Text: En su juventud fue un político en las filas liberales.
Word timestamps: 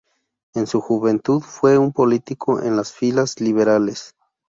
En 0.55 0.65
su 0.65 0.81
juventud 0.81 1.41
fue 1.43 1.77
un 1.77 1.93
político 1.93 2.59
en 2.63 2.75
las 2.75 2.91
filas 2.91 3.39
liberales. 3.39 4.15